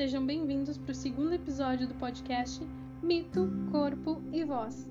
[0.00, 2.66] sejam bem-vindos para o segundo episódio do podcast
[3.02, 4.90] Mito, Corpo e Voz.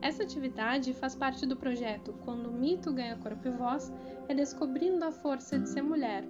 [0.00, 3.92] Essa atividade faz parte do projeto Quando o Mito Ganha Corpo e Voz,
[4.26, 6.24] Redescobrindo a Força de Ser Mulher,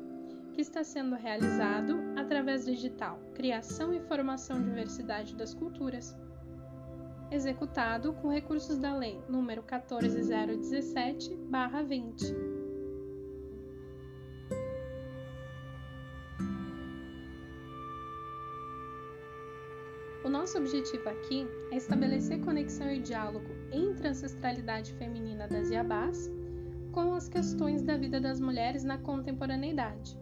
[0.53, 6.17] que está sendo realizado através do digital Criação e Formação Diversidade das Culturas,
[7.31, 12.56] executado com recursos da Lei nº 14017-20.
[20.47, 26.31] Nosso objetivo aqui é estabelecer conexão e diálogo entre a ancestralidade feminina das Yabás
[26.93, 30.17] com as questões da vida das mulheres na contemporaneidade.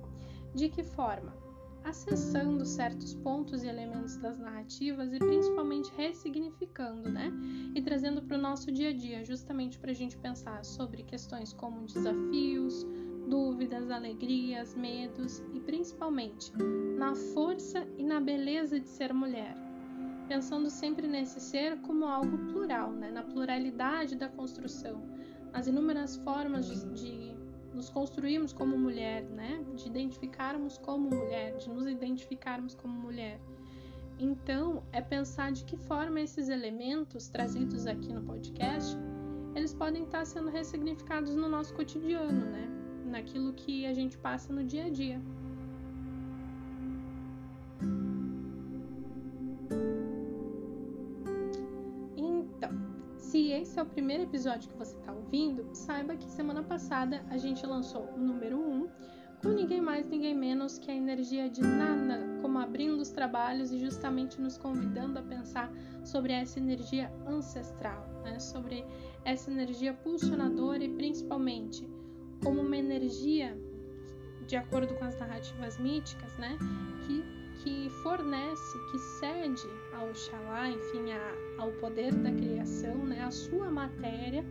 [0.55, 1.37] De que forma?
[1.85, 7.31] Acessando certos pontos e elementos das narrativas e principalmente ressignificando, né?
[7.75, 11.53] E trazendo para o nosso dia a dia, justamente para a gente pensar sobre questões
[11.53, 12.87] como desafios,
[13.29, 16.51] dúvidas, alegrias, medos e principalmente
[16.97, 19.64] na força e na beleza de ser mulher
[20.25, 23.11] pensando sempre nesse ser como algo plural, né?
[23.11, 25.03] na pluralidade da construção,
[25.53, 27.37] nas inúmeras formas de, de
[27.73, 29.65] nos construirmos como mulher, né?
[29.75, 33.41] de identificarmos como mulher, de nos identificarmos como mulher.
[34.19, 38.97] Então, é pensar de que forma esses elementos trazidos aqui no podcast,
[39.55, 42.69] eles podem estar sendo ressignificados no nosso cotidiano, né?
[43.07, 45.21] Naquilo que a gente passa no dia a dia.
[53.61, 57.65] Esse é o primeiro episódio que você está ouvindo, saiba que semana passada a gente
[57.65, 58.89] lançou o número 1
[59.43, 63.79] com ninguém mais, ninguém menos que a energia de Nana, como abrindo os trabalhos e
[63.79, 65.71] justamente nos convidando a pensar
[66.03, 68.39] sobre essa energia ancestral, né?
[68.41, 68.85] sobre
[69.25, 71.89] essa energia pulsionadora e principalmente
[72.43, 73.57] como uma energia,
[74.47, 76.57] de acordo com as narrativas míticas, né?
[77.07, 77.23] que
[77.65, 83.71] que fornece, que cede ao Oxalá, enfim, a, ao poder da criação, né, a sua
[83.71, 84.45] matéria,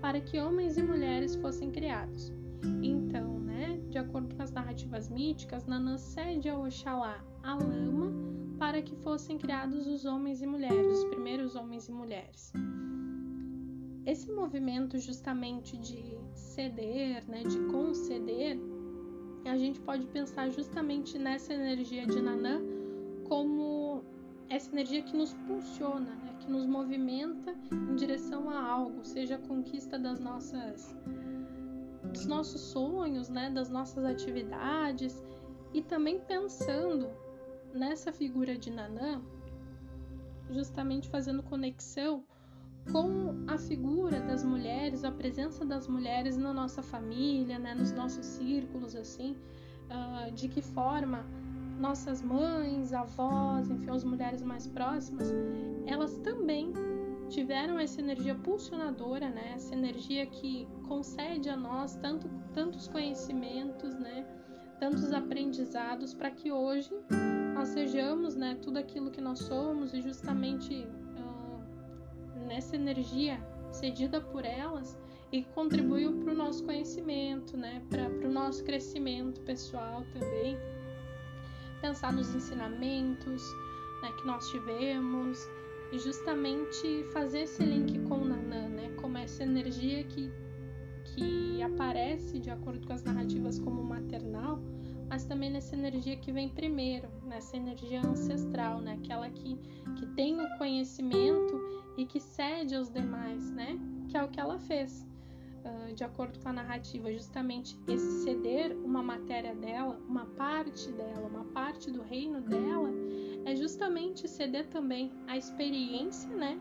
[0.00, 2.32] para que homens e mulheres fossem criados.
[2.80, 8.12] Então, né, de acordo com as narrativas míticas, Nanã cede ao Oxalá a lama
[8.56, 12.52] para que fossem criados os homens e mulheres, os primeiros homens e mulheres.
[14.06, 18.56] Esse movimento justamente de ceder, né, de conceder,
[19.48, 22.60] a gente pode pensar justamente nessa energia de Nanã
[23.24, 24.02] como
[24.48, 26.36] essa energia que nos pulsiona, né?
[26.40, 30.96] que nos movimenta em direção a algo, seja a conquista das nossas
[32.12, 35.22] dos nossos sonhos, né, das nossas atividades
[35.72, 37.08] e também pensando
[37.72, 39.22] nessa figura de Nanã,
[40.50, 42.24] justamente fazendo conexão
[42.90, 48.24] com a figura das mulheres, a presença das mulheres na nossa família, né, nos nossos
[48.24, 49.36] círculos, assim,
[49.90, 51.24] uh, de que forma
[51.78, 55.32] nossas mães, avós, enfim, as mulheres mais próximas,
[55.86, 56.72] elas também
[57.28, 64.26] tiveram essa energia pulsionadora, né, essa energia que concede a nós tanto, tantos conhecimentos, né,
[64.78, 66.90] tantos aprendizados para que hoje
[67.54, 70.86] nós sejamos, né, tudo aquilo que nós somos e justamente
[72.50, 73.40] nessa energia
[73.70, 74.98] cedida por elas
[75.30, 77.80] e contribuiu para o nosso conhecimento, né?
[77.88, 80.58] para o nosso crescimento pessoal também.
[81.80, 83.42] Pensar nos ensinamentos
[84.02, 85.38] né, que nós tivemos
[85.92, 88.90] e justamente fazer esse link com o Nanã, né?
[89.00, 90.28] como essa energia que,
[91.04, 94.60] que aparece de acordo com as narrativas como maternal,
[95.08, 98.98] mas também nessa energia que vem primeiro, nessa energia ancestral, né?
[99.00, 99.56] aquela que,
[99.96, 103.78] que tem o conhecimento e que cede aos demais, né?
[104.08, 105.06] Que é o que ela fez.
[105.64, 111.28] Uh, de acordo com a narrativa, justamente esse ceder uma matéria dela, uma parte dela,
[111.28, 112.88] uma parte do reino dela,
[113.44, 116.58] é justamente ceder também a experiência, né?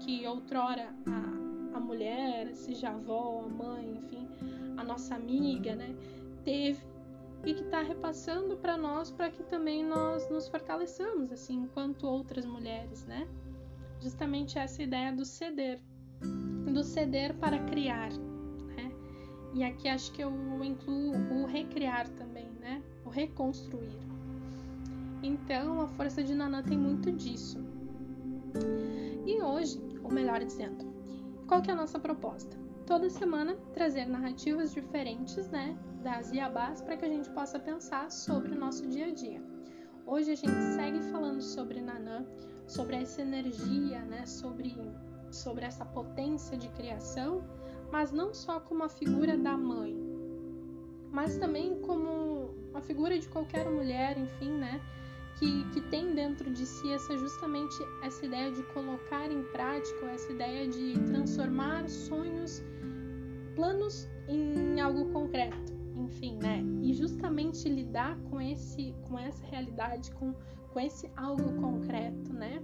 [0.00, 4.28] Que outrora a, a mulher, seja a avó, a mãe, enfim,
[4.76, 5.96] a nossa amiga, né?
[6.44, 6.92] Teve
[7.44, 12.44] e que está repassando para nós para que também nós nos fortaleçamos, assim, enquanto outras
[12.44, 13.26] mulheres, né?
[14.02, 15.80] Justamente essa ideia do ceder,
[16.72, 18.10] do ceder para criar,
[18.76, 18.92] né?
[19.54, 20.32] E aqui acho que eu
[20.62, 22.82] incluo o recriar também, né?
[23.04, 23.98] O reconstruir.
[25.22, 27.58] Então, a força de Nanã tem muito disso.
[29.24, 30.84] E hoje, ou melhor dizendo,
[31.46, 32.56] qual que é a nossa proposta?
[32.86, 38.52] Toda semana trazer narrativas diferentes, né, das Iabás para que a gente possa pensar sobre
[38.52, 39.40] o nosso dia a dia.
[40.04, 42.26] Hoje a gente segue falando sobre Nanã,
[42.66, 44.74] sobre essa energia, né, sobre,
[45.30, 47.44] sobre essa potência de criação,
[47.90, 49.94] mas não só como a figura da mãe,
[51.12, 54.80] mas também como a figura de qualquer mulher, enfim, né?
[55.38, 60.30] Que, que tem dentro de si essa justamente essa ideia de colocar em prática, essa
[60.32, 62.62] ideia de transformar sonhos,
[63.54, 66.62] planos em algo concreto, enfim, né?
[66.82, 70.34] E justamente lidar com esse, com essa realidade, com,
[70.72, 72.62] com esse algo concreto, né?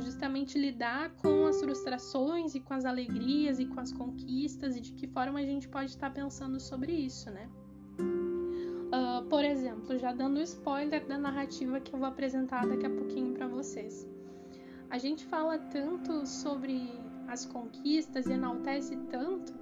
[0.00, 4.92] Justamente lidar com as frustrações e com as alegrias e com as conquistas e de
[4.92, 7.48] que forma a gente pode estar pensando sobre isso, né?
[7.98, 13.34] Uh, por exemplo, já dando spoiler da narrativa que eu vou apresentar daqui a pouquinho
[13.34, 14.06] para vocês.
[14.90, 16.90] A gente fala tanto sobre
[17.26, 19.52] as conquistas e enaltece tanto,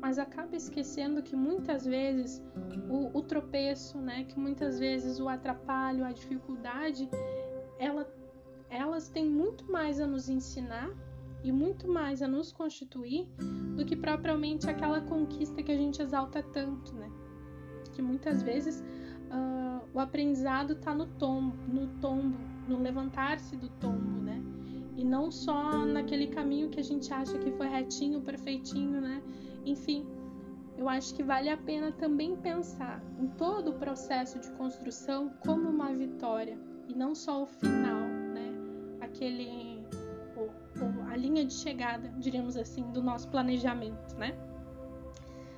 [0.00, 2.40] mas acaba esquecendo que muitas vezes
[2.88, 7.08] o, o tropeço, né, que muitas vezes o atrapalho, a dificuldade,
[7.78, 8.08] ela,
[8.68, 10.90] elas têm muito mais a nos ensinar
[11.42, 13.26] e muito mais a nos constituir
[13.76, 17.10] do que propriamente aquela conquista que a gente exalta tanto, né?
[17.96, 18.84] que muitas vezes
[19.30, 22.36] uh, o aprendizado está no tombo, no tombo,
[22.68, 24.42] no levantar-se do tombo, né?
[24.96, 29.22] E não só naquele caminho que a gente acha que foi retinho, perfeitinho, né?
[29.64, 30.06] Enfim,
[30.76, 35.68] eu acho que vale a pena também pensar em todo o processo de construção como
[35.70, 36.58] uma vitória
[36.88, 38.52] e não só o final, né?
[39.00, 39.66] Aquele
[41.10, 44.36] a linha de chegada, diríamos assim, do nosso planejamento, né?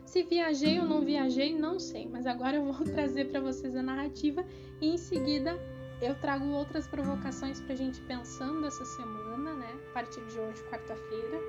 [0.04, 3.82] Se viajei ou não viajei, não sei, mas agora eu vou trazer para vocês a
[3.82, 4.44] narrativa
[4.80, 5.58] e em seguida
[6.00, 9.66] eu trago outras provocações para a gente pensando essa semana, né?
[9.90, 11.40] A partir de hoje, quarta-feira,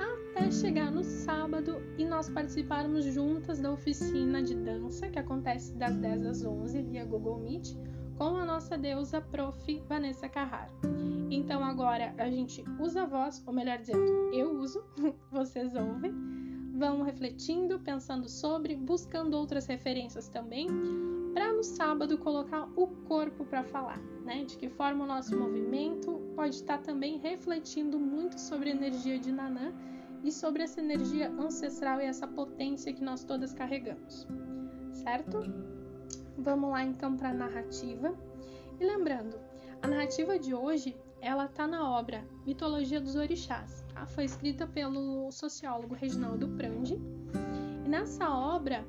[0.00, 5.94] até chegar no sábado e nós participarmos juntas da oficina de dança que acontece das
[5.96, 7.76] 10 às 11 via Google Meet
[8.16, 9.82] com a nossa deusa prof.
[9.88, 10.72] Vanessa Carraro.
[11.30, 14.84] Então agora a gente usa a voz, ou melhor dizendo, eu uso,
[15.30, 16.34] vocês ouvem
[16.74, 20.66] vão refletindo, pensando sobre, buscando outras referências também,
[21.32, 24.44] para no sábado colocar o corpo para falar, né?
[24.44, 29.30] De que forma o nosso movimento pode estar também refletindo muito sobre a energia de
[29.30, 29.72] Nanã
[30.24, 34.26] e sobre essa energia ancestral e essa potência que nós todas carregamos,
[34.92, 35.73] certo?
[36.38, 38.14] Vamos lá então para a narrativa.
[38.80, 39.38] E lembrando,
[39.82, 44.04] a narrativa de hoje ela está na obra Mitologia dos Orixás, Tá?
[44.06, 47.00] Foi escrita pelo sociólogo Reginaldo Prandi.
[47.84, 48.84] E nessa obra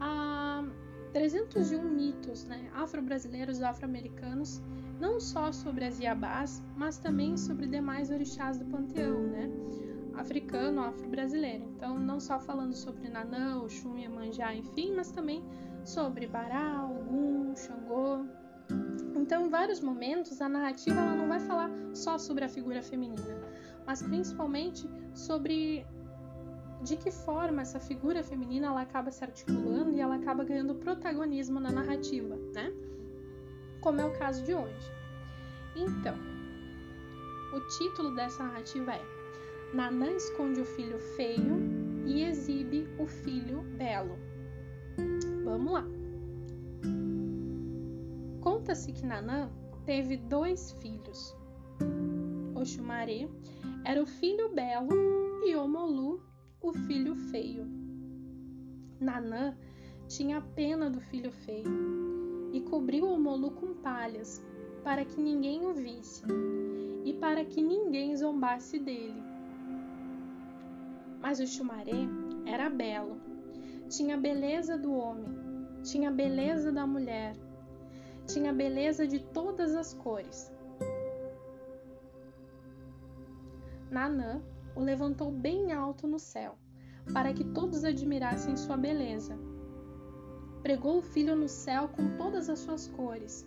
[0.00, 0.64] há
[1.12, 4.62] 301 mitos né, afro-brasileiros e afro-americanos,
[4.98, 9.50] não só sobre as Iabás, mas também sobre demais orixás do panteão, né?
[10.18, 11.64] Africano, afro-brasileiro.
[11.76, 15.42] Então, não só falando sobre Nanã, Oxum, Iemanjá, enfim, mas também
[15.84, 18.26] sobre Bará, Ogum, Xangô.
[19.16, 23.40] Então, em vários momentos, a narrativa ela não vai falar só sobre a figura feminina,
[23.86, 25.86] mas principalmente sobre
[26.82, 31.58] de que forma essa figura feminina ela acaba se articulando e ela acaba ganhando protagonismo
[31.58, 32.72] na narrativa, né?
[33.80, 34.92] Como é o caso de hoje.
[35.74, 36.14] Então,
[37.52, 39.17] o título dessa narrativa é
[39.72, 41.58] Nanã esconde o filho feio
[42.06, 44.18] e exibe o filho belo.
[45.44, 45.84] Vamos lá.
[48.40, 49.50] Conta-se que Nanã
[49.84, 51.36] teve dois filhos,
[52.54, 53.28] Oxumaré
[53.84, 54.88] era o filho belo
[55.44, 56.20] e Omolu,
[56.60, 57.66] o filho feio.
[59.00, 59.54] Nanã
[60.08, 64.42] tinha pena do filho feio e cobriu Omolu com palhas
[64.82, 66.24] para que ninguém o visse
[67.04, 69.27] e para que ninguém zombasse dele.
[71.28, 72.08] Mas o Xumaré
[72.46, 73.20] era belo,
[73.90, 75.28] tinha a beleza do homem,
[75.82, 77.36] tinha a beleza da mulher,
[78.26, 80.50] tinha a beleza de todas as cores
[83.90, 84.40] Nanã
[84.74, 86.56] o levantou bem alto no céu,
[87.12, 89.38] para que todos admirassem sua beleza.
[90.62, 93.46] Pregou o filho no céu com todas as suas cores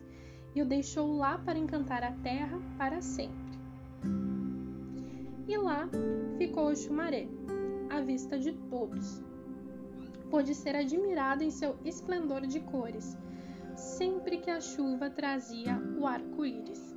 [0.53, 3.59] e o deixou lá para encantar a terra para sempre.
[5.47, 5.89] E lá
[6.37, 7.27] ficou o chumaré,
[7.91, 9.21] à vista de todos.
[10.29, 13.17] Pôde ser admirado em seu esplendor de cores,
[13.75, 16.91] sempre que a chuva trazia o arco-íris.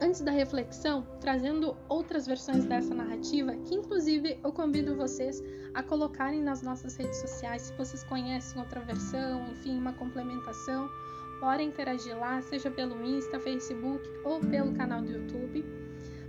[0.00, 5.42] antes da reflexão, trazendo outras versões dessa narrativa, que inclusive eu convido vocês
[5.74, 10.88] a colocarem nas nossas redes sociais, se vocês conhecem outra versão, enfim, uma complementação,
[11.40, 15.64] podem interagir lá, seja pelo Insta, Facebook ou pelo canal do YouTube,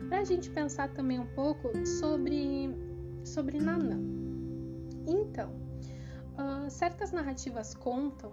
[0.07, 2.69] para a gente pensar também um pouco sobre,
[3.23, 3.99] sobre Nanã.
[5.05, 5.51] Então,
[6.33, 8.31] uh, certas narrativas contam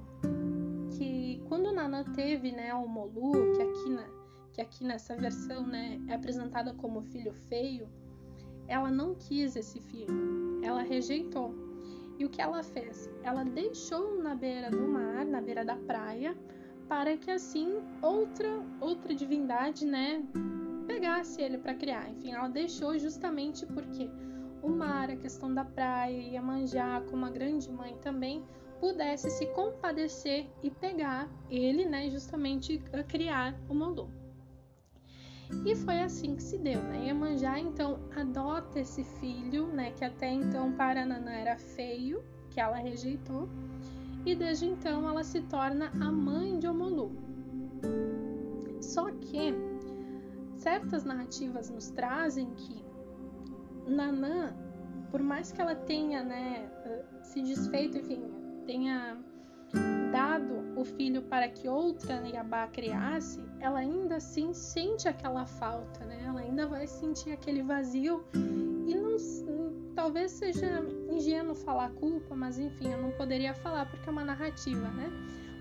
[0.96, 4.04] que quando Nanã teve né, o Molu, que aqui na,
[4.52, 7.88] que aqui nessa versão né, é apresentada como filho feio,
[8.66, 11.54] ela não quis esse filho, ela rejeitou.
[12.18, 13.08] E o que ela fez?
[13.22, 16.36] Ela deixou na beira do mar, na beira da praia,
[16.88, 18.48] para que assim outra
[18.80, 20.24] outra divindade, né,
[20.86, 22.10] pegasse ele para criar.
[22.10, 24.10] Enfim, ela deixou justamente porque
[24.62, 28.42] o mar, a questão da praia, Iemanjá, como a grande mãe também,
[28.80, 34.10] pudesse se compadecer e pegar ele, né, justamente a criar o Molu.
[35.64, 37.06] E foi assim que se deu, né?
[37.06, 42.76] Iemanjá então adota esse filho, né, que até então para Nanã era feio, que ela
[42.76, 43.48] rejeitou,
[44.24, 47.12] e desde então ela se torna a mãe de Omolu.
[48.80, 49.54] Só que
[50.56, 52.84] certas narrativas nos trazem que
[53.86, 54.54] Nanã,
[55.10, 56.70] por mais que ela tenha, né,
[57.22, 58.22] se desfeito, enfim,
[58.66, 59.18] tenha
[60.12, 66.22] dado o filho para que outra Yabá criasse, ela ainda assim sente aquela falta, né?
[66.26, 69.16] Ela ainda vai sentir aquele vazio e não,
[69.94, 70.82] talvez seja
[71.18, 75.10] ingênuo falar culpa, mas enfim, eu não poderia falar porque é uma narrativa, né?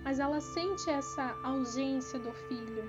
[0.03, 2.83] Mas ela sente essa ausência do filho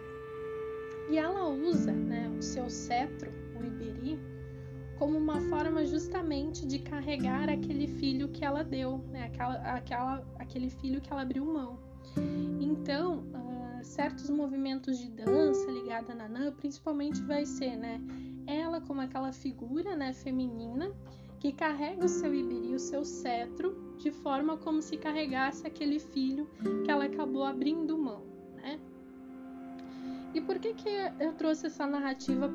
[1.09, 4.21] e ela usa, né, o seu cetro, o Iberi,
[4.99, 9.25] como uma forma justamente de carregar aquele filho que ela deu, né?
[9.25, 11.79] aquela, aquela, aquele filho que ela abriu mão.
[12.61, 18.01] Então, uh, certos movimentos de dança ligada a Nanã, principalmente vai ser, né?
[18.47, 20.93] Ela como aquela figura, né, feminina
[21.41, 26.49] que carrega o seu ibiri, o seu cetro, de forma como se carregasse aquele filho
[26.85, 28.25] que ela acabou abrindo mão,
[28.57, 28.81] né?
[30.35, 30.89] E por que, que
[31.21, 32.49] eu trouxe essa narrativa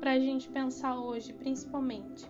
[0.00, 2.28] para a gente pensar hoje, principalmente?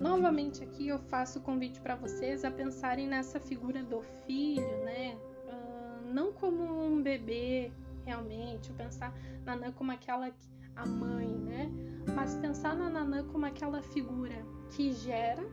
[0.00, 5.16] Novamente aqui eu faço o convite para vocês a pensarem nessa figura do filho, né?
[5.46, 7.72] Uh, não como um bebê
[8.04, 9.12] realmente, pensar
[9.44, 10.32] na Nanã como aquela
[10.78, 11.70] a mãe, né?
[12.14, 15.46] Mas pensar na Nanã como aquela figura que gera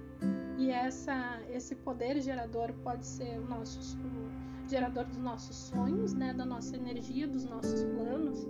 [0.58, 3.98] e essa esse poder gerador pode ser o nosso
[4.68, 8.48] gerador dos nossos sonhos, né, da nossa energia, dos nossos planos.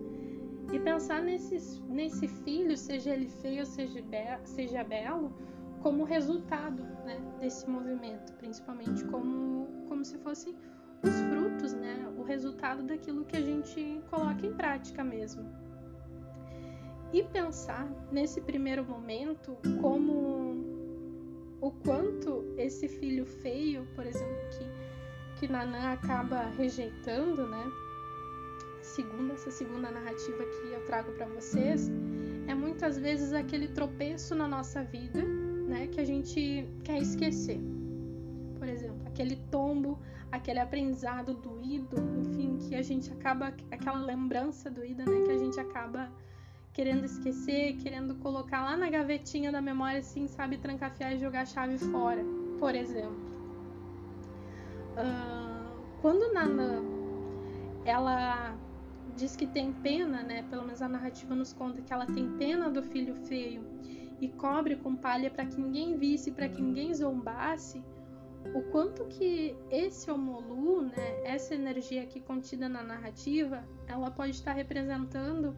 [0.71, 5.33] E pensar nesse, nesse filho, seja ele feio, seja, be seja belo,
[5.81, 10.55] como resultado né, desse movimento, principalmente como, como se fossem
[11.03, 15.45] os frutos, né, o resultado daquilo que a gente coloca em prática mesmo.
[17.13, 20.55] E pensar nesse primeiro momento como
[21.61, 24.95] o quanto esse filho feio, por exemplo, que
[25.35, 27.71] que Nanã acaba rejeitando, né?
[28.81, 31.91] Segundo essa segunda narrativa que eu trago para vocês,
[32.47, 37.59] é muitas vezes aquele tropeço na nossa vida, né, que a gente quer esquecer.
[38.57, 39.99] Por exemplo, aquele tombo,
[40.31, 45.59] aquele aprendizado doído, enfim, que a gente acaba aquela lembrança doída, né, que a gente
[45.59, 46.09] acaba
[46.75, 51.45] querendo esquecer, querendo colocar lá na gavetinha da memória, assim, sabe, trancafiar e jogar a
[51.45, 52.21] chave fora,
[52.59, 53.15] por exemplo.
[54.91, 56.83] Uh, quando Nanã
[57.85, 58.57] ela
[59.15, 60.43] diz que tem pena, né?
[60.49, 63.63] Pelo menos a narrativa nos conta que ela tem pena do filho feio
[64.19, 67.81] e cobre com palha para que ninguém visse, para que ninguém zombasse.
[68.53, 74.53] O quanto que esse Omolu, né, essa energia aqui contida na narrativa, ela pode estar
[74.53, 75.55] representando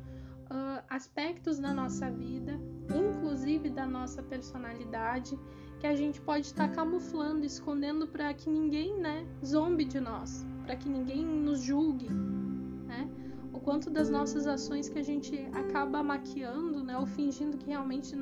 [0.51, 2.59] uh, aspectos da nossa vida,
[2.93, 5.37] inclusive da nossa personalidade,
[5.79, 10.45] que a gente pode estar tá camuflando, escondendo para que ninguém, né, zombe de nós,
[10.65, 13.09] para que ninguém nos julgue, né?
[13.53, 18.15] O quanto das nossas ações que a gente acaba maquiando, né, ou fingindo que realmente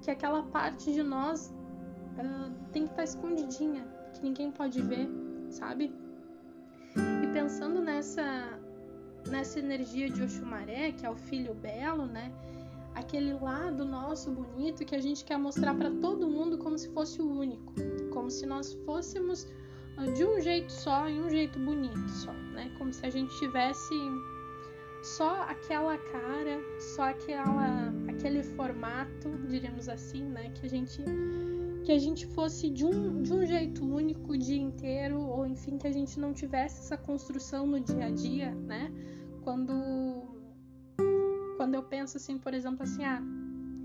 [0.00, 1.54] que aquela parte de nós
[2.18, 5.08] uh, tem que estar tá escondidinha, que ninguém pode ver,
[5.48, 5.92] sabe?
[7.22, 8.60] E pensando nessa
[9.28, 12.32] nessa energia de Oxumaré, que é o filho belo, né?
[12.94, 17.20] aquele lado nosso bonito que a gente quer mostrar para todo mundo como se fosse
[17.20, 17.72] o único,
[18.12, 19.46] como se nós fôssemos
[19.96, 22.72] ah, de um jeito só e um jeito bonito só, né?
[22.78, 23.94] Como se a gente tivesse
[25.02, 31.02] só aquela cara, só aquela aquele formato, diríamos assim, né, que a gente
[31.84, 35.76] que a gente fosse de um, de um jeito único o dia inteiro, ou enfim,
[35.76, 38.90] que a gente não tivesse essa construção no dia a dia, né?
[39.42, 40.32] Quando
[41.56, 43.22] quando eu penso assim, por exemplo, assim, ah,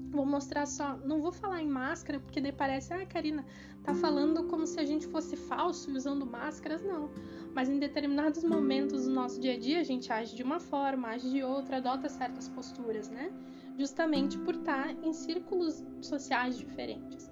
[0.09, 3.45] vou mostrar só, não vou falar em máscara, porque daí parece, ah, Karina,
[3.83, 7.11] tá falando como se a gente fosse falso usando máscaras, não.
[7.53, 11.09] Mas em determinados momentos do nosso dia a dia, a gente age de uma forma,
[11.09, 13.31] age de outra, adota certas posturas, né?
[13.77, 17.29] Justamente por estar em círculos sociais diferentes.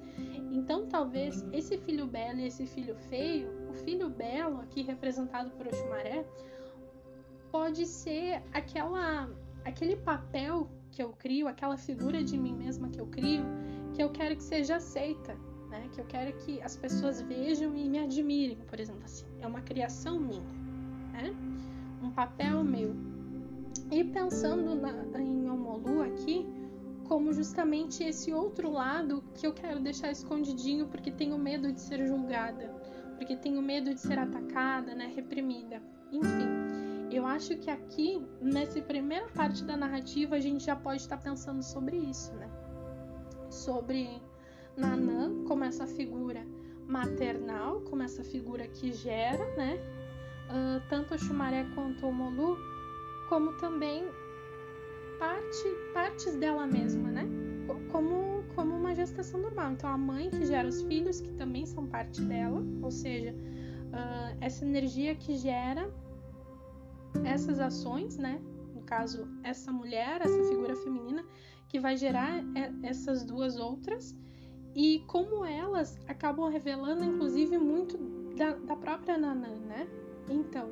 [0.52, 5.68] Então, talvez esse filho belo e esse filho feio, o filho belo, aqui representado por
[5.68, 6.26] Oxumaré,
[7.52, 9.30] pode ser aquela
[9.66, 13.44] aquele papel que eu crio, aquela figura de mim mesma que eu crio,
[13.94, 15.36] que eu quero que seja aceita,
[15.70, 15.90] né?
[15.92, 19.26] Que eu quero que as pessoas vejam e me admirem, por exemplo, assim.
[19.42, 20.42] É uma criação minha,
[21.12, 21.36] né?
[22.02, 22.96] Um papel meu.
[23.92, 26.46] E pensando na, em Omolu aqui,
[27.08, 32.06] como justamente esse outro lado que eu quero deixar escondidinho porque tenho medo de ser
[32.06, 32.70] julgada,
[33.18, 35.82] porque tenho medo de ser atacada, né, reprimida.
[36.12, 36.48] Enfim,
[37.12, 41.64] eu acho que aqui, nessa primeira parte da narrativa, a gente já pode estar pensando
[41.64, 42.50] sobre isso, né?
[43.50, 44.22] Sobre
[44.76, 46.46] Nanã como essa figura
[46.86, 49.80] maternal, como essa figura que gera, né?
[50.50, 52.58] Uh, tanto o Xumaré quanto o Molu,
[53.28, 54.08] como também
[55.18, 57.28] parte, partes dela mesma, né?
[57.92, 59.72] Como, como uma gestação normal.
[59.72, 64.38] Então, a mãe que gera os filhos, que também são parte dela, ou seja, uh,
[64.42, 65.92] essa energia que gera
[67.26, 68.42] essas ações, né?
[68.74, 71.26] No caso, essa mulher, essa figura feminina,
[71.68, 72.44] que vai gerar
[72.84, 74.16] essas duas outras,
[74.76, 77.98] e como elas acabam revelando, inclusive, muito
[78.38, 79.88] da, da própria Nanã, né?
[80.30, 80.72] Então,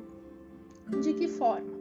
[1.02, 1.74] de que forma?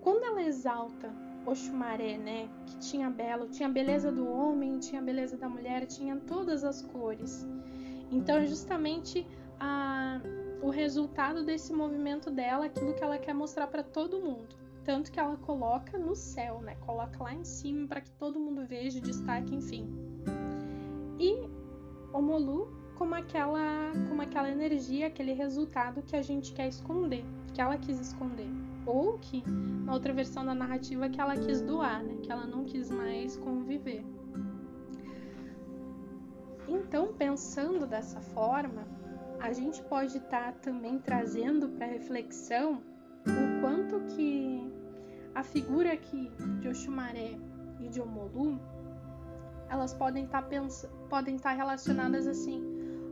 [0.00, 2.48] Quando ela exalta Oxumaré, né?
[2.66, 6.64] Que tinha belo, tinha a beleza do homem, tinha a beleza da mulher, tinha todas
[6.64, 7.46] as cores.
[8.10, 9.26] Então, justamente
[9.58, 10.20] a,
[10.62, 14.56] o resultado desse movimento dela, aquilo que ela quer mostrar para todo mundo.
[14.84, 16.74] Tanto que ela coloca no céu, né?
[16.76, 19.86] Coloca lá em cima para que todo mundo veja, destaque, enfim.
[21.18, 21.48] E
[22.12, 27.24] Omolu como aquela, como aquela energia, aquele resultado que a gente quer esconder,
[27.54, 28.48] que ela quis esconder
[28.88, 32.16] ou que na outra versão da narrativa que ela quis doar, né?
[32.22, 34.02] Que ela não quis mais conviver.
[36.66, 38.86] Então, pensando dessa forma,
[39.40, 42.82] a gente pode estar tá também trazendo para reflexão
[43.26, 44.72] o quanto que
[45.34, 47.38] a figura aqui de Oxumaré
[47.78, 48.58] e de Omolu,
[49.68, 50.58] elas podem estar tá
[51.10, 52.64] podem estar tá relacionadas assim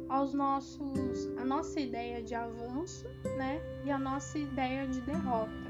[0.09, 3.61] aos nossos a nossa ideia de avanço, né?
[3.85, 5.66] E a nossa ideia de derrota.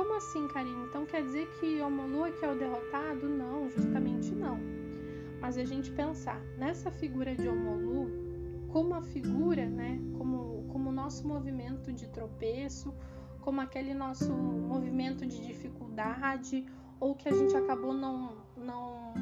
[0.00, 0.86] Como assim, Karine?
[0.86, 3.28] Então quer dizer que Omolu que é o derrotado?
[3.28, 4.58] Não, justamente não.
[5.42, 8.10] Mas a gente pensar nessa figura de Omolu
[8.68, 12.94] como a figura, né, como como o nosso movimento de tropeço,
[13.42, 16.64] como aquele nosso movimento de dificuldade
[16.98, 19.12] ou que a gente acabou não não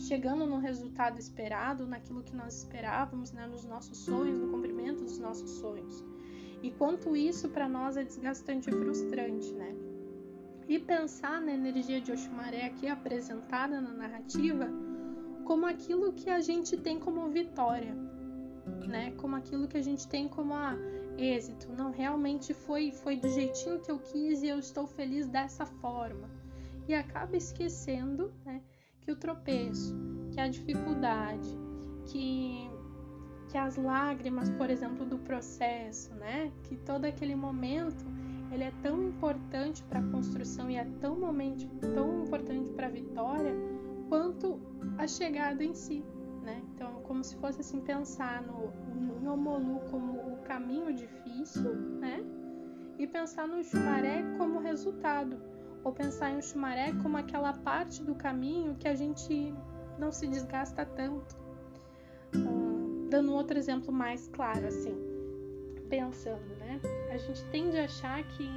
[0.00, 5.20] chegando no resultado esperado, naquilo que nós esperávamos, né, nos nossos sonhos, no cumprimento dos
[5.20, 6.04] nossos sonhos.
[6.60, 9.91] E quanto isso para nós é desgastante e frustrante, né?
[10.68, 14.68] E pensar na energia de Oxumaré aqui apresentada na narrativa
[15.44, 17.94] como aquilo que a gente tem como vitória,
[18.86, 19.10] né?
[19.12, 20.76] Como aquilo que a gente tem como a ah,
[21.18, 21.68] êxito.
[21.72, 26.30] Não, realmente foi foi do jeitinho que eu quis e eu estou feliz dessa forma.
[26.88, 28.60] E acaba esquecendo, né,
[29.00, 29.94] que o tropeço,
[30.32, 31.48] que a dificuldade,
[32.06, 32.70] que
[33.50, 36.50] que as lágrimas, por exemplo, do processo, né?
[36.62, 38.02] Que todo aquele momento
[38.52, 42.90] ele é tão importante para a construção e é tão momento tão importante para a
[42.90, 43.54] vitória
[44.08, 44.60] quanto
[44.98, 46.04] a chegada em si,
[46.42, 46.62] né?
[46.74, 48.70] Então, como se fosse assim pensar no,
[49.20, 52.22] no como o caminho difícil, né?
[52.98, 55.40] E pensar no Xumaré como resultado,
[55.82, 59.54] ou pensar em Xumaré como aquela parte do caminho que a gente
[59.98, 61.42] não se desgasta tanto
[63.12, 64.96] dando um outro exemplo mais claro, assim,
[65.90, 66.51] pensando?
[67.12, 68.48] A gente tende a achar que,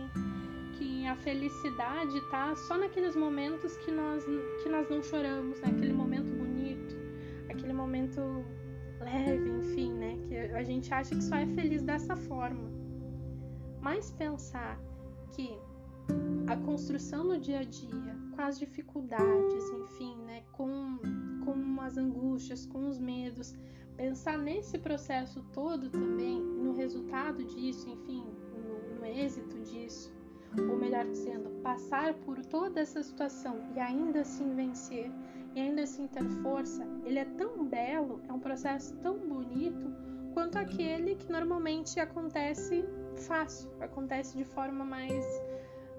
[0.78, 4.24] que a felicidade tá só naqueles momentos que nós,
[4.64, 5.68] que nós não choramos, né?
[5.68, 6.96] aquele momento bonito,
[7.50, 8.22] aquele momento
[9.02, 10.18] leve, enfim, né?
[10.26, 12.72] Que a gente acha que só é feliz dessa forma.
[13.82, 14.80] Mas pensar
[15.34, 15.60] que
[16.48, 20.98] a construção no dia a dia, com as dificuldades, enfim, né, com,
[21.44, 23.54] com as angústias, com os medos,
[23.98, 28.26] pensar nesse processo todo também, no resultado disso, enfim,
[29.06, 30.14] êxito disso,
[30.58, 35.12] ou melhor dizendo, passar por toda essa situação e ainda assim vencer,
[35.54, 39.94] e ainda assim ter força, ele é tão belo, é um processo tão bonito
[40.34, 42.84] quanto aquele que normalmente acontece
[43.26, 45.26] fácil, acontece de forma mais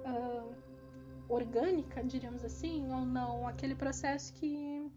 [0.05, 0.55] uh,
[1.29, 4.91] orgânica, diríamos assim, ou não, aquele processo que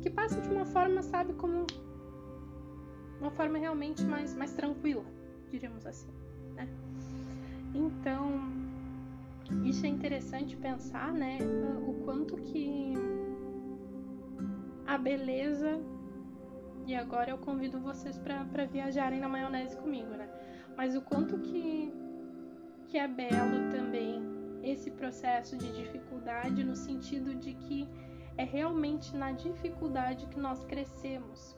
[0.00, 1.66] que passa de uma forma, sabe, como
[3.20, 5.04] uma forma realmente mais, mais tranquila,
[5.50, 6.25] diríamos assim?
[7.76, 8.40] Então,
[9.64, 11.38] isso é interessante pensar, né,
[11.86, 12.94] o quanto que
[14.86, 15.78] a beleza
[16.86, 20.28] e agora eu convido vocês para viajarem na maionese comigo, né?
[20.76, 21.92] Mas o quanto que
[22.88, 24.22] que é belo também
[24.62, 27.88] esse processo de dificuldade no sentido de que
[28.36, 31.56] é realmente na dificuldade que nós crescemos.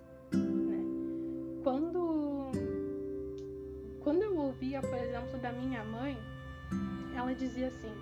[7.29, 7.93] Ela dizia assim,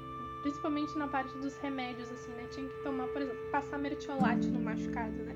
[0.43, 2.47] principalmente na parte dos remédios, assim, né?
[2.53, 5.35] Tinha que tomar, por exemplo, passar mertiolate no machucado, né?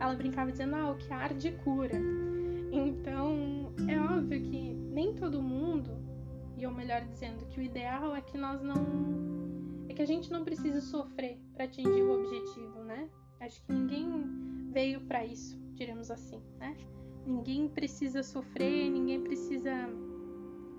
[0.00, 2.00] Ela brincava dizendo, ah, o que arde cura.
[2.72, 5.90] Então, é óbvio que nem todo mundo,
[6.56, 8.74] e ou melhor dizendo, que o ideal é que nós não
[9.88, 13.08] é que a gente não precisa sofrer para atingir o objetivo, né?
[13.40, 16.76] Acho que ninguém veio para isso, diremos assim, né?
[17.24, 19.72] Ninguém precisa sofrer, ninguém precisa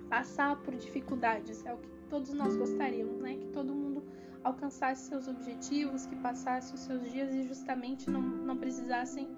[0.09, 1.65] passar por dificuldades.
[1.65, 3.35] É o que todos nós gostaríamos, né?
[3.35, 4.03] Que todo mundo
[4.43, 9.29] alcançasse seus objetivos, que passasse os seus dias e justamente não, não precisassem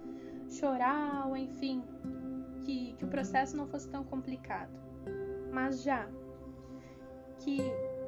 [0.50, 1.84] chorar ou enfim,
[2.62, 4.72] que, que o processo não fosse tão complicado.
[5.52, 6.08] Mas já
[7.40, 7.60] que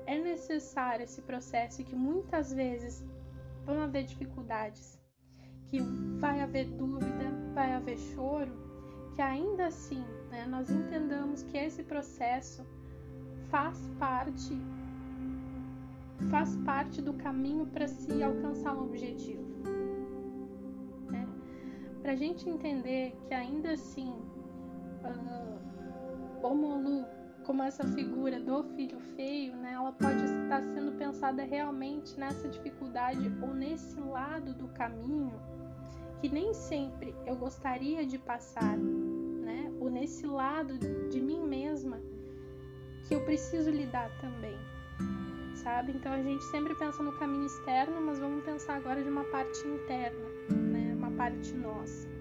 [0.05, 3.03] é necessário esse processo e que muitas vezes
[3.65, 4.99] vão haver dificuldades,
[5.67, 5.81] que
[6.19, 8.51] vai haver dúvida, vai haver choro,
[9.15, 12.63] que ainda assim né, nós entendamos que esse processo
[13.53, 14.59] faz parte
[16.31, 19.43] faz parte do caminho para se alcançar um objetivo.
[21.11, 21.27] Né?
[22.01, 24.11] Para a gente entender que ainda assim
[25.03, 27.05] uh, Omolu
[27.43, 33.31] como essa figura do filho feio, né, ela pode estar sendo pensada realmente nessa dificuldade
[33.39, 35.39] ou nesse lado do caminho
[36.21, 41.99] que nem sempre eu gostaria de passar, né, ou nesse lado de mim mesma
[43.07, 44.57] que eu preciso lidar também,
[45.55, 45.91] sabe?
[45.93, 49.67] Então a gente sempre pensa no caminho externo, mas vamos pensar agora de uma parte
[49.67, 52.13] interna, né, uma parte nossa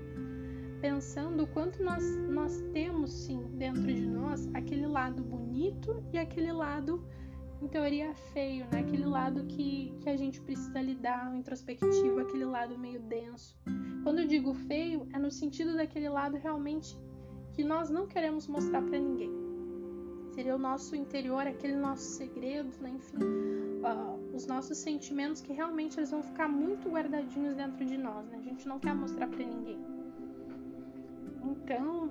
[0.82, 6.52] pensando o quanto nós, nós temos sim dentro de nós aquele lado bonito e aquele
[6.52, 7.06] lado,
[7.62, 8.80] em teoria, feio, né?
[8.80, 13.56] Aquele lado que, que a gente precisa lidar, introspectivo, aquele lado meio denso.
[14.02, 16.98] Quando eu digo feio, é no sentido daquele lado realmente
[17.52, 19.41] que nós não queremos mostrar para ninguém.
[20.32, 22.90] Seria o nosso interior, aquele nosso segredo, né?
[22.90, 28.26] enfim, uh, os nossos sentimentos que realmente eles vão ficar muito guardadinhos dentro de nós,
[28.28, 28.38] né?
[28.38, 29.78] A gente não quer mostrar para ninguém.
[31.44, 32.10] Então,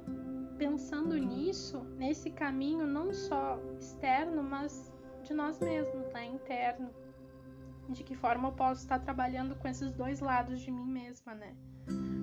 [0.58, 4.92] pensando nisso, nesse caminho não só externo, mas
[5.24, 6.90] de nós mesmos, né, interno.
[7.90, 11.56] De que forma eu posso estar trabalhando com esses dois lados de mim mesma, né?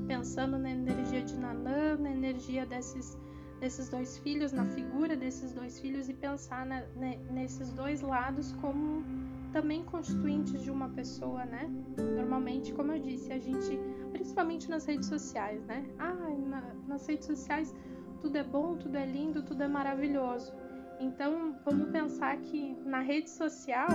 [0.06, 3.18] Pensando na energia de Nanã, na energia desses,
[3.60, 6.82] desses dois filhos, na figura desses dois filhos e pensar na,
[7.30, 9.04] nesses dois lados como
[9.52, 11.70] também constituintes de uma pessoa, né?
[12.16, 13.78] Normalmente, como eu disse, a gente,
[14.12, 15.84] principalmente nas redes sociais, né?
[15.98, 17.74] Ah, na, nas redes sociais
[18.20, 20.52] tudo é bom, tudo é lindo, tudo é maravilhoso.
[21.00, 23.88] Então, vamos pensar que na rede social,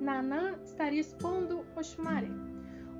[0.00, 2.30] Nanã estaria expondo Oxumaré,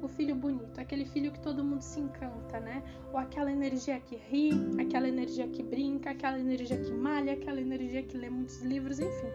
[0.03, 2.83] o filho bonito, aquele filho que todo mundo se encanta, né?
[3.13, 8.03] Ou aquela energia que ri, aquela energia que brinca, aquela energia que malha, aquela energia
[8.03, 9.29] que lê muitos livros, enfim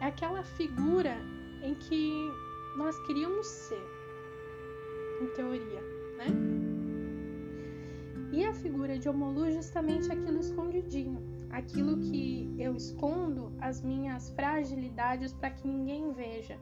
[0.00, 1.16] é aquela figura
[1.62, 2.30] em que
[2.76, 3.82] nós queríamos ser,
[5.20, 5.80] em teoria,
[6.16, 6.26] né?
[8.30, 11.20] E a figura de Omolu é justamente aquilo escondidinho,
[11.50, 16.56] aquilo que eu escondo as minhas fragilidades para que ninguém veja.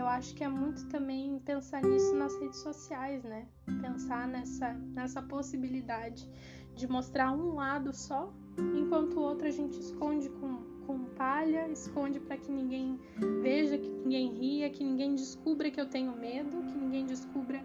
[0.00, 3.46] Eu acho que é muito também pensar nisso nas redes sociais, né?
[3.82, 6.26] Pensar nessa, nessa possibilidade
[6.74, 8.32] de mostrar um lado só,
[8.74, 12.98] enquanto o outro a gente esconde com com palha, esconde para que ninguém
[13.42, 17.62] veja, que ninguém ria, que ninguém descubra que eu tenho medo, que ninguém descubra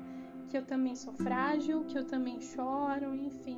[0.49, 3.57] que eu também sou frágil, que eu também choro, enfim.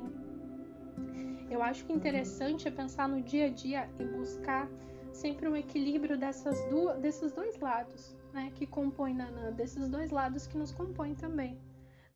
[1.50, 4.70] Eu acho que interessante é pensar no dia a dia e buscar
[5.12, 10.46] sempre um equilíbrio dessas duas, desses dois lados, né, que compõem Nanã, desses dois lados
[10.46, 11.58] que nos compõem também,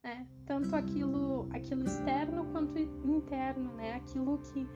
[0.02, 0.26] né?
[0.46, 3.94] Tanto aquilo, aquilo externo quanto interno, né?
[3.94, 4.68] Aquilo que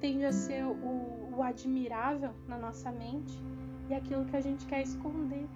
[0.00, 3.42] tende a ser o, o admirável na nossa mente
[3.88, 5.46] e aquilo que a gente quer esconder.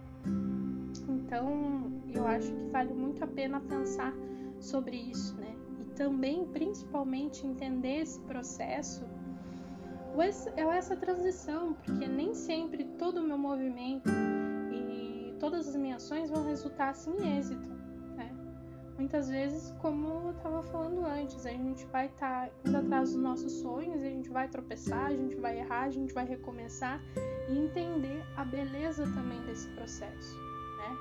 [1.09, 4.13] Então, eu acho que vale muito a pena pensar
[4.61, 5.55] sobre isso, né?
[5.81, 9.05] E também, principalmente, entender esse processo
[10.15, 14.11] ou essa transição, porque nem sempre todo o meu movimento
[15.43, 17.83] todas as minhas ações vão resultar assim em êxito
[19.03, 23.21] muitas vezes, como eu estava falando antes, a gente vai estar tá indo atrás dos
[23.21, 27.01] nossos sonhos, a gente vai tropeçar, a gente vai errar, a gente vai recomeçar
[27.49, 30.37] e entender a beleza também desse processo,
[30.79, 30.97] né?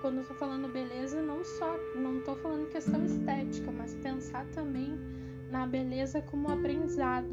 [0.00, 4.96] Quando eu estou falando beleza, não só, não estou falando questão estética, mas pensar também
[5.50, 7.28] na beleza como aprendizado,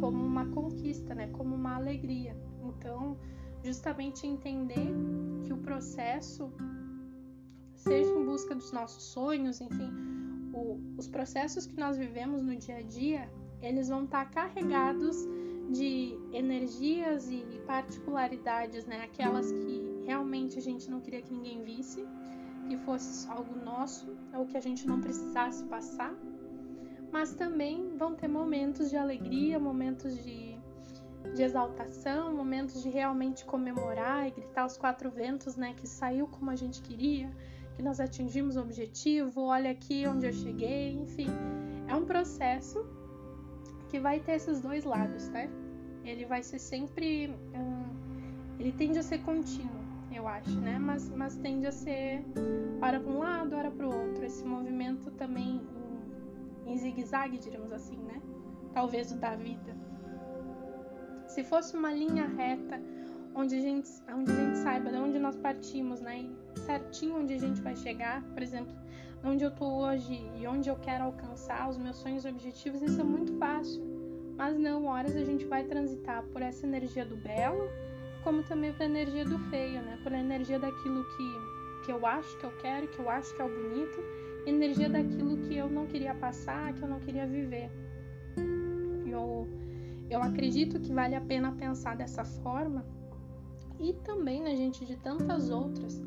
[0.00, 1.28] como uma conquista, né?
[1.32, 2.34] Como uma alegria.
[2.64, 3.16] Então,
[3.62, 4.92] justamente entender
[5.44, 6.52] que o processo
[7.74, 9.90] seja em busca dos nossos sonhos, enfim,
[10.52, 13.30] o, os processos que nós vivemos no dia a dia,
[13.62, 15.16] eles vão estar tá carregados
[15.70, 19.02] de energias e particularidades, né?
[19.04, 22.04] Aquelas que realmente a gente não queria que ninguém visse,
[22.68, 26.12] que fosse algo nosso, ou que a gente não precisasse passar.
[27.12, 30.49] Mas também vão ter momentos de alegria, momentos de,
[31.34, 35.74] de exaltação, momentos de realmente comemorar e gritar os quatro ventos, né?
[35.76, 37.30] Que saiu como a gente queria,
[37.76, 41.28] que nós atingimos o objetivo, olha aqui onde eu cheguei, enfim.
[41.86, 42.84] É um processo
[43.88, 45.50] que vai ter esses dois lados, né?
[46.04, 47.28] Ele vai ser sempre.
[47.28, 48.00] Uh,
[48.58, 49.80] ele tende a ser contínuo,
[50.12, 50.78] eu acho, né?
[50.78, 52.24] Mas, mas tende a ser
[52.82, 54.24] hora para um lado, hora para o outro.
[54.24, 55.62] Esse movimento também
[56.66, 58.20] em, em zigue-zague, diríamos assim, né?
[58.72, 59.89] Talvez o da vida.
[61.30, 62.82] Se fosse uma linha reta,
[63.36, 66.28] onde a gente, onde a gente saiba de onde nós partimos, né?
[66.56, 68.74] E certinho onde a gente vai chegar, por exemplo,
[69.22, 73.00] onde eu tô hoje e onde eu quero alcançar os meus sonhos e objetivos, isso
[73.00, 73.80] é muito fácil.
[74.36, 77.68] Mas não, horas a gente vai transitar por essa energia do belo,
[78.24, 80.00] como também por energia do feio, né?
[80.02, 83.44] Por energia daquilo que, que eu acho que eu quero, que eu acho que é
[83.44, 84.02] o bonito,
[84.46, 87.70] energia daquilo que eu não queria passar, que eu não queria viver.
[89.06, 89.46] Eu,
[90.10, 92.84] eu acredito que vale a pena pensar dessa forma
[93.78, 96.02] e também na gente de tantas outras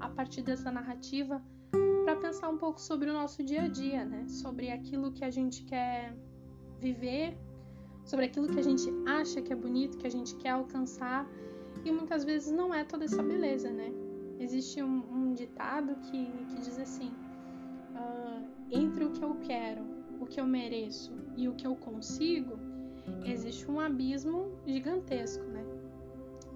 [0.00, 1.40] a partir dessa narrativa
[2.04, 4.26] para pensar um pouco sobre o nosso dia a dia, né?
[4.28, 6.14] Sobre aquilo que a gente quer
[6.78, 7.38] viver,
[8.04, 11.26] sobre aquilo que a gente acha que é bonito, que a gente quer alcançar,
[11.82, 13.90] e muitas vezes não é toda essa beleza, né?
[14.38, 17.10] Existe um, um ditado que, que diz assim:
[17.94, 19.82] uh, entre o que eu quero,
[20.20, 22.58] o que eu mereço e o que eu consigo,
[23.24, 25.64] existe um abismo gigantesco, né?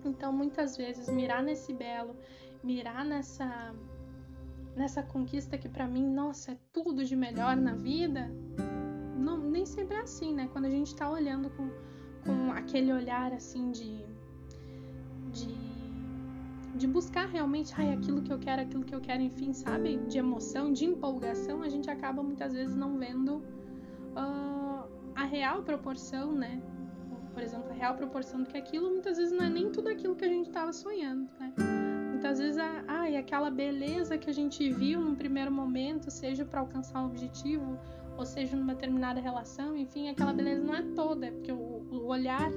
[0.04, 2.16] Então, muitas vezes, mirar nesse belo,
[2.62, 3.74] mirar nessa
[4.76, 8.30] nessa conquista que para mim, nossa, é tudo de melhor na vida,
[9.16, 10.48] não, nem sempre é assim, né?
[10.52, 11.68] Quando a gente tá olhando com,
[12.24, 14.06] com aquele olhar assim de,
[15.32, 15.52] de,
[16.76, 19.96] de buscar realmente, ai, aquilo que eu quero, aquilo que eu quero, enfim, sabe?
[20.06, 23.38] De emoção, de empolgação, a gente acaba muitas vezes não vendo
[24.14, 24.57] uh,
[25.18, 26.62] a real proporção, né?
[27.34, 30.14] Por exemplo, a real proporção do que aquilo muitas vezes não é nem tudo aquilo
[30.14, 31.52] que a gente estava sonhando, né?
[32.10, 37.02] Muitas vezes, ai, aquela beleza que a gente viu num primeiro momento, seja para alcançar
[37.02, 37.78] um objetivo,
[38.16, 42.06] ou seja numa determinada relação, enfim, aquela beleza não é toda, é porque o, o
[42.06, 42.50] olhar,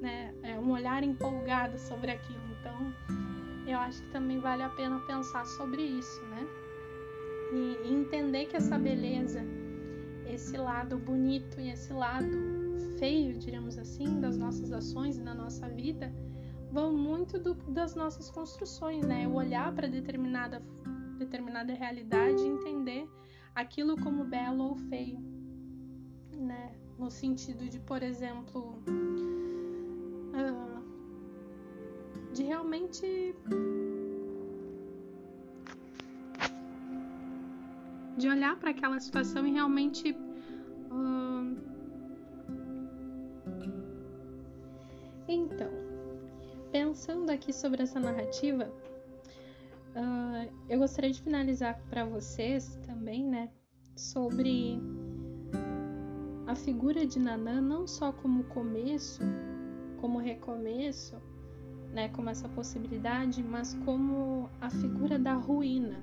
[0.00, 2.40] né, é um olhar empolgado sobre aquilo.
[2.60, 2.94] Então,
[3.66, 6.46] eu acho que também vale a pena pensar sobre isso, né?
[7.52, 9.44] E, e entender que essa beleza,
[10.32, 12.36] esse lado bonito e esse lado
[12.98, 16.12] feio, diríamos assim, das nossas ações e da nossa vida,
[16.70, 19.26] vão muito do, das nossas construções, né?
[19.26, 20.62] O olhar para determinada
[21.18, 23.06] determinada realidade e entender
[23.54, 25.18] aquilo como belo ou feio,
[26.32, 26.72] né?
[26.98, 28.82] No sentido de, por exemplo,
[30.34, 30.80] uh,
[32.32, 33.34] de realmente
[38.20, 40.16] de olhar para aquela situação e realmente
[45.26, 45.70] então
[46.70, 48.70] pensando aqui sobre essa narrativa
[49.90, 53.50] Uh, eu gostaria de finalizar para vocês também, né,
[53.96, 54.78] sobre
[56.46, 59.20] a figura de Nanã não só como começo,
[60.00, 61.16] como recomeço,
[61.92, 66.00] né, como essa possibilidade, mas como a figura da ruína,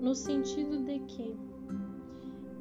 [0.00, 1.36] no sentido de que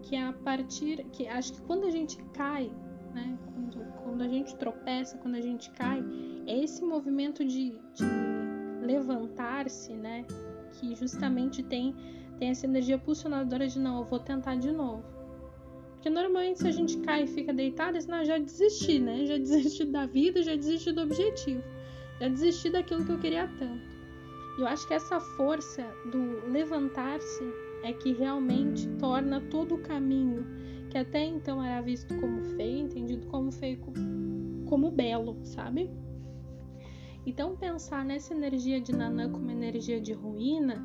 [0.04, 2.72] que a partir que acho que quando a gente cai,
[3.14, 6.02] né, quando, quando a gente tropeça, quando a gente cai,
[6.46, 8.06] é esse movimento de, de
[8.82, 10.26] levantar-se, né?
[10.74, 11.94] Que justamente tem,
[12.40, 15.04] tem essa energia pulsionadora de não, eu vou tentar de novo.
[15.94, 19.26] Porque normalmente se a gente cai e fica deitado, senão já desisti, né?
[19.26, 21.64] Já desisti da vida, já desisti do objetivo.
[22.20, 23.87] Já desisti daquilo que eu queria tanto.
[24.58, 30.46] Eu acho que essa força do levantar-se é que realmente torna todo o caminho
[30.90, 33.80] que até então era visto como feio, entendido como feio,
[34.66, 35.90] como belo, sabe?
[37.26, 40.82] Então, pensar nessa energia de Nanã como energia de ruína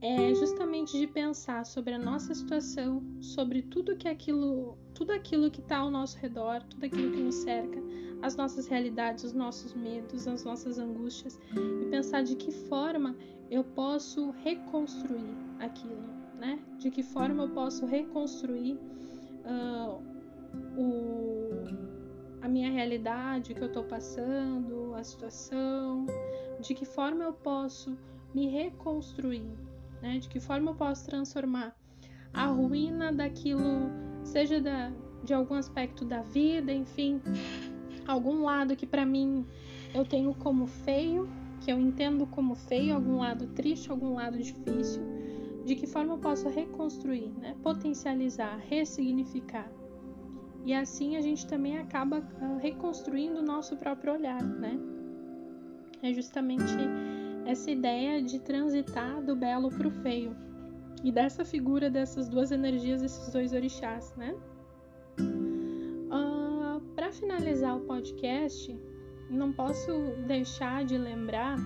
[0.00, 5.60] é justamente de pensar sobre a nossa situação, sobre tudo que aquilo, tudo aquilo que
[5.60, 7.80] está ao nosso redor, tudo aquilo que nos cerca,
[8.22, 11.38] as nossas realidades, os nossos medos, as nossas angústias
[11.82, 13.16] e pensar de que forma
[13.50, 16.02] eu posso reconstruir aquilo,
[16.38, 16.62] né?
[16.78, 18.78] De que forma eu posso reconstruir
[19.44, 20.00] uh,
[20.78, 21.92] o
[22.40, 26.06] a minha realidade, o que eu estou passando, a situação,
[26.60, 27.96] de que forma eu posso
[28.34, 29.46] me reconstruir,
[30.00, 30.18] né?
[30.18, 31.76] De que forma eu posso transformar
[32.32, 33.90] a ruína daquilo,
[34.24, 34.90] seja da,
[35.22, 37.20] de algum aspecto da vida, enfim,
[38.06, 39.46] algum lado que para mim
[39.94, 41.28] eu tenho como feio,
[41.60, 45.02] que eu entendo como feio, algum lado triste, algum lado difícil,
[45.64, 47.54] de que forma eu posso reconstruir, né?
[47.62, 49.70] potencializar, ressignificar.
[50.64, 54.78] E assim a gente também acaba uh, reconstruindo o nosso próprio olhar, né?
[56.02, 56.76] É justamente
[57.46, 60.36] essa ideia de transitar do belo para o feio.
[61.02, 64.36] E dessa figura dessas duas energias, desses dois orixás, né?
[67.12, 68.74] Para finalizar o podcast,
[69.28, 69.92] não posso
[70.26, 71.58] deixar de lembrar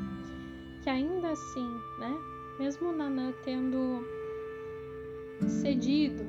[0.83, 1.69] que ainda assim,
[2.01, 2.19] né?
[2.59, 4.05] Mesmo Nanã tendo
[5.47, 6.25] cedido,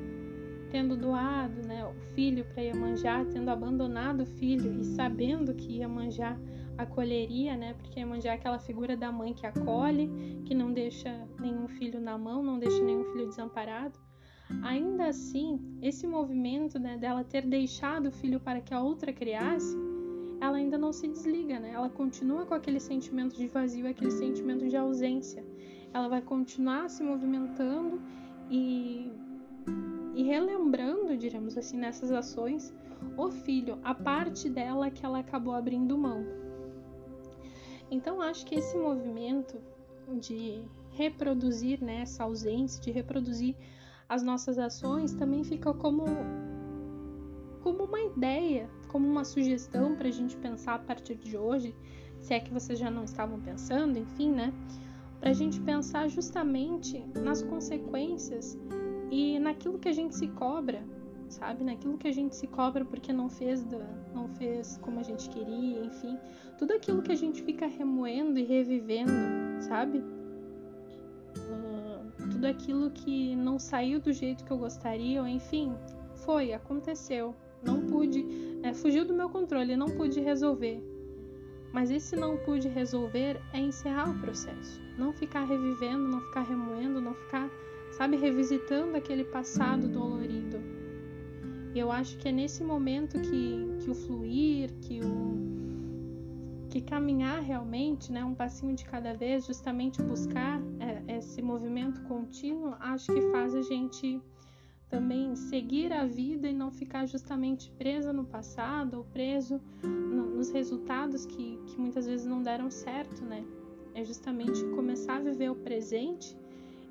[0.69, 6.37] tendo doado, né, o filho para Iemanjá, tendo abandonado o filho e sabendo que Iemanjá
[6.77, 7.73] acolheria, né?
[7.73, 10.11] Porque Iemanjá é aquela figura da mãe que acolhe,
[10.45, 13.97] que não deixa nenhum filho na mão, não deixa nenhum filho desamparado.
[14.63, 19.75] Ainda assim, esse movimento né, dela ter deixado o filho para que a outra criasse,
[20.39, 21.71] ela ainda não se desliga, né?
[21.73, 25.43] Ela continua com aquele sentimento de vazio, aquele sentimento de ausência
[25.93, 28.01] ela vai continuar se movimentando
[28.49, 29.11] e,
[30.15, 32.73] e relembrando, diremos assim, nessas ações,
[33.17, 36.25] o filho, a parte dela que ela acabou abrindo mão.
[37.89, 39.57] Então, acho que esse movimento
[40.19, 43.55] de reproduzir né, essa ausência, de reproduzir
[44.09, 46.05] as nossas ações, também fica como,
[47.61, 51.75] como uma ideia, como uma sugestão para a gente pensar a partir de hoje,
[52.21, 54.53] se é que vocês já não estavam pensando, enfim, né?
[55.19, 58.57] para a gente pensar justamente nas consequências
[59.11, 60.83] e naquilo que a gente se cobra,
[61.27, 61.63] sabe?
[61.63, 63.79] Naquilo que a gente se cobra porque não fez, da,
[64.13, 66.17] não fez como a gente queria, enfim,
[66.57, 69.11] tudo aquilo que a gente fica remoendo e revivendo,
[69.61, 70.03] sabe?
[72.31, 75.73] Tudo aquilo que não saiu do jeito que eu gostaria, ou enfim,
[76.15, 78.25] foi, aconteceu, não pude,
[78.63, 80.81] é, fugiu do meu controle, não pude resolver.
[81.73, 84.81] Mas esse não pude resolver é encerrar o processo.
[84.97, 87.49] Não ficar revivendo, não ficar remoendo, não ficar,
[87.91, 90.59] sabe, revisitando aquele passado dolorido.
[91.75, 95.66] Eu acho que é nesse momento que, que o fluir, que o
[96.77, 102.75] que caminhar realmente, né, um passinho de cada vez, justamente buscar é, esse movimento contínuo,
[102.79, 104.21] acho que faz a gente
[104.87, 110.51] também seguir a vida e não ficar justamente presa no passado ou preso no, nos
[110.51, 113.43] resultados que, que muitas vezes não deram certo, né?
[113.95, 116.37] É justamente começar a viver o presente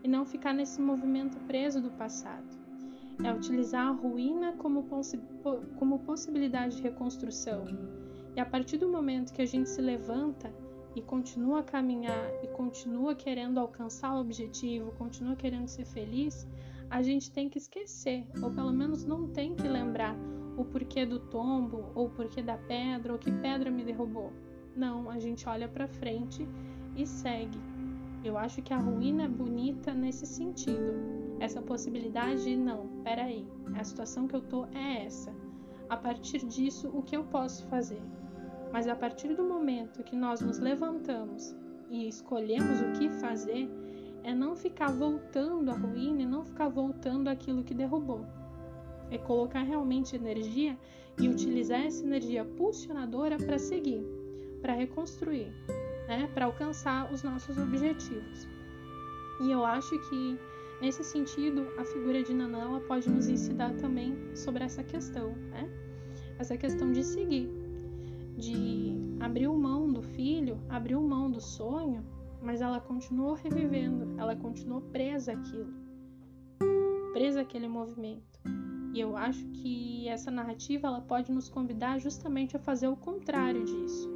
[0.03, 2.59] e não ficar nesse movimento preso do passado.
[3.23, 5.19] É utilizar a ruína como, possi
[5.79, 8.06] como possibilidade de reconstrução.
[8.37, 10.53] E a partir do momento que a gente se levanta
[10.95, 16.47] e continua a caminhar e continua querendo alcançar o objetivo, continua querendo ser feliz,
[16.91, 20.15] a gente tem que esquecer, ou pelo menos não tem que lembrar
[20.55, 24.31] o porquê do tombo, ou o porquê da pedra, ou que pedra me derrubou.
[24.77, 26.47] Não, a gente olha para frente
[26.95, 27.59] e segue.
[28.23, 30.93] Eu acho que a ruína é bonita nesse sentido.
[31.41, 35.35] Essa possibilidade de não, peraí, a situação que eu tô é essa.
[35.89, 38.03] A partir disso, o que eu posso fazer?
[38.73, 41.55] Mas a partir do momento que nós nos levantamos
[41.91, 43.69] e escolhemos o que fazer,
[44.23, 48.27] é não ficar voltando à ruína e não ficar voltando aquilo que derrubou.
[49.09, 50.77] É colocar realmente energia
[51.19, 54.05] e utilizar essa energia pulsionadora para seguir,
[54.61, 55.53] para reconstruir,
[56.09, 56.29] né?
[56.35, 58.49] para alcançar os nossos objetivos.
[59.43, 60.39] E eu acho que
[60.81, 65.71] nesse sentido a figura de Nanã pode nos ensinar também sobre essa questão, né?
[66.39, 67.49] essa questão de seguir,
[68.37, 72.05] de abrir mão do filho, abrir mão do sonho
[72.47, 75.75] mas ela continuou revivendo, ela continuou presa àquilo,
[77.13, 78.41] presa àquele movimento.
[78.95, 83.65] E eu acho que essa narrativa ela pode nos convidar justamente a fazer o contrário
[83.65, 84.09] disso.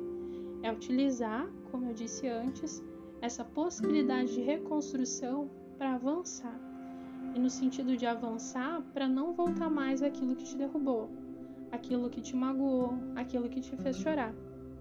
[0.63, 2.81] É utilizar, como eu disse antes,
[3.21, 6.59] essa possibilidade de reconstrução para avançar.
[7.35, 11.11] E no sentido de avançar para não voltar mais àquilo que te derrubou,
[11.73, 14.35] aquilo que te magoou, aquilo que te fez chorar,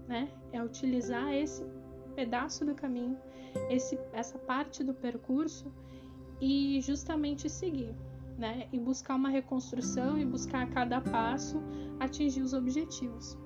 [0.08, 0.28] né?
[0.52, 1.64] É utilizar esse
[2.14, 3.16] pedaço do caminho,
[3.68, 5.72] esse, essa parte do percurso
[6.40, 7.94] e justamente seguir,
[8.38, 8.68] né?
[8.72, 11.62] E buscar uma reconstrução e buscar a cada passo
[11.98, 13.38] atingir os objetivos.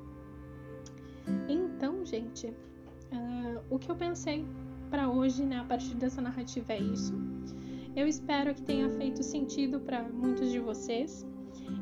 [1.49, 4.47] Então, gente, uh, o que eu pensei
[4.91, 7.15] para hoje, né, a partir dessa narrativa é isso.
[7.97, 11.27] Eu espero que tenha feito sentido para muitos de vocês.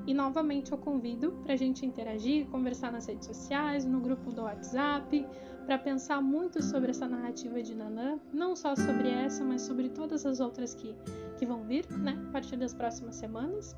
[0.06, 4.42] E novamente eu convido para a gente interagir, conversar nas redes sociais, no grupo do
[4.42, 5.26] WhatsApp,
[5.64, 10.26] para pensar muito sobre essa narrativa de Nanã, não só sobre essa, mas sobre todas
[10.26, 10.94] as outras que,
[11.38, 13.76] que vão vir, né, a partir das próximas semanas.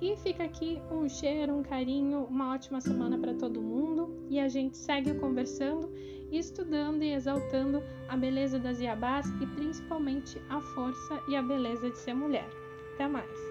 [0.00, 4.48] E fica aqui um cheiro, um carinho, uma ótima semana para todo mundo e a
[4.48, 5.92] gente segue conversando,
[6.32, 11.98] estudando e exaltando a beleza das Iabás e principalmente a força e a beleza de
[11.98, 12.48] ser mulher.
[12.94, 13.49] Até mais!